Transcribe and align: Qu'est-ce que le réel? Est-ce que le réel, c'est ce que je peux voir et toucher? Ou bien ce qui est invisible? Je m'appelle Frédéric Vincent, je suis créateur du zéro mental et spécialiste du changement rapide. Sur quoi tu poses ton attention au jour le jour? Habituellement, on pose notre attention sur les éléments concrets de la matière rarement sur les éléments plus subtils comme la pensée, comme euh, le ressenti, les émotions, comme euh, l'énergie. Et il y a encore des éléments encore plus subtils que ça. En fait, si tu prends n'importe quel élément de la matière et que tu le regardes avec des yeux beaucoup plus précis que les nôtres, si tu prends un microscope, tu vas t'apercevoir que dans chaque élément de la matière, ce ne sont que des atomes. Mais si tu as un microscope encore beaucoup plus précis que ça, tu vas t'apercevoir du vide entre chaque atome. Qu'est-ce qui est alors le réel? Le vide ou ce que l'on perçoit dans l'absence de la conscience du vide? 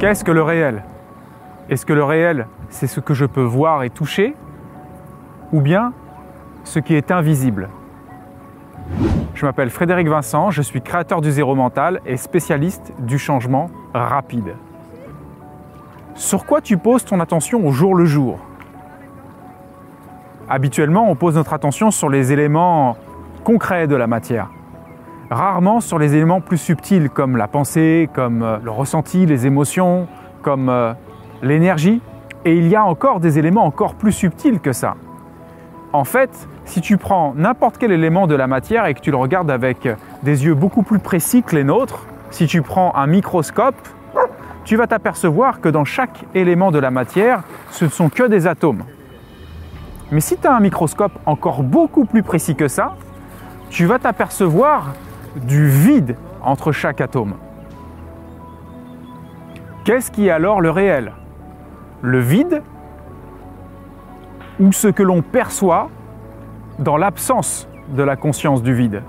Qu'est-ce 0.00 0.24
que 0.24 0.32
le 0.32 0.42
réel? 0.42 0.82
Est-ce 1.68 1.84
que 1.84 1.92
le 1.92 2.02
réel, 2.02 2.46
c'est 2.70 2.86
ce 2.86 3.00
que 3.00 3.12
je 3.12 3.26
peux 3.26 3.42
voir 3.42 3.82
et 3.82 3.90
toucher? 3.90 4.34
Ou 5.52 5.60
bien 5.60 5.92
ce 6.64 6.78
qui 6.78 6.94
est 6.94 7.10
invisible? 7.10 7.68
Je 9.34 9.44
m'appelle 9.44 9.68
Frédéric 9.68 10.08
Vincent, 10.08 10.50
je 10.50 10.62
suis 10.62 10.80
créateur 10.80 11.20
du 11.20 11.30
zéro 11.30 11.54
mental 11.54 12.00
et 12.06 12.16
spécialiste 12.16 12.94
du 13.00 13.18
changement 13.18 13.68
rapide. 13.92 14.54
Sur 16.14 16.46
quoi 16.46 16.62
tu 16.62 16.78
poses 16.78 17.04
ton 17.04 17.20
attention 17.20 17.66
au 17.66 17.70
jour 17.70 17.94
le 17.94 18.06
jour? 18.06 18.38
Habituellement, 20.48 21.10
on 21.10 21.14
pose 21.14 21.34
notre 21.34 21.52
attention 21.52 21.90
sur 21.90 22.08
les 22.08 22.32
éléments 22.32 22.96
concrets 23.44 23.86
de 23.86 23.96
la 23.96 24.06
matière 24.06 24.48
rarement 25.30 25.80
sur 25.80 25.98
les 25.98 26.14
éléments 26.14 26.40
plus 26.40 26.58
subtils 26.58 27.08
comme 27.08 27.36
la 27.36 27.48
pensée, 27.48 28.08
comme 28.12 28.42
euh, 28.42 28.58
le 28.62 28.70
ressenti, 28.70 29.26
les 29.26 29.46
émotions, 29.46 30.08
comme 30.42 30.68
euh, 30.68 30.92
l'énergie. 31.42 32.00
Et 32.44 32.56
il 32.56 32.68
y 32.68 32.76
a 32.76 32.84
encore 32.84 33.20
des 33.20 33.38
éléments 33.38 33.64
encore 33.64 33.94
plus 33.94 34.12
subtils 34.12 34.60
que 34.60 34.72
ça. 34.72 34.96
En 35.92 36.04
fait, 36.04 36.30
si 36.64 36.80
tu 36.80 36.96
prends 36.96 37.34
n'importe 37.36 37.78
quel 37.78 37.92
élément 37.92 38.26
de 38.26 38.34
la 38.34 38.46
matière 38.46 38.86
et 38.86 38.94
que 38.94 39.00
tu 39.00 39.10
le 39.10 39.16
regardes 39.16 39.50
avec 39.50 39.88
des 40.22 40.44
yeux 40.44 40.54
beaucoup 40.54 40.82
plus 40.82 41.00
précis 41.00 41.42
que 41.42 41.56
les 41.56 41.64
nôtres, 41.64 42.06
si 42.30 42.46
tu 42.46 42.62
prends 42.62 42.94
un 42.94 43.06
microscope, 43.06 43.74
tu 44.64 44.76
vas 44.76 44.86
t'apercevoir 44.86 45.60
que 45.60 45.68
dans 45.68 45.84
chaque 45.84 46.24
élément 46.34 46.70
de 46.70 46.78
la 46.78 46.90
matière, 46.90 47.42
ce 47.70 47.86
ne 47.86 47.90
sont 47.90 48.08
que 48.08 48.22
des 48.22 48.46
atomes. 48.46 48.84
Mais 50.12 50.20
si 50.20 50.36
tu 50.36 50.46
as 50.46 50.54
un 50.54 50.60
microscope 50.60 51.12
encore 51.26 51.62
beaucoup 51.62 52.04
plus 52.04 52.22
précis 52.22 52.54
que 52.54 52.68
ça, 52.68 52.94
tu 53.68 53.86
vas 53.86 53.98
t'apercevoir 53.98 54.94
du 55.36 55.68
vide 55.68 56.16
entre 56.42 56.72
chaque 56.72 57.00
atome. 57.00 57.34
Qu'est-ce 59.84 60.10
qui 60.10 60.26
est 60.26 60.30
alors 60.30 60.60
le 60.60 60.70
réel? 60.70 61.12
Le 62.02 62.20
vide 62.20 62.62
ou 64.58 64.72
ce 64.72 64.88
que 64.88 65.02
l'on 65.02 65.22
perçoit 65.22 65.88
dans 66.78 66.96
l'absence 66.96 67.68
de 67.88 68.02
la 68.02 68.16
conscience 68.16 68.62
du 68.62 68.74
vide? 68.74 69.02